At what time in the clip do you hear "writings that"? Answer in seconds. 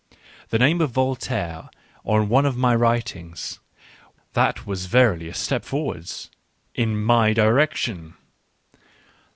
2.73-4.65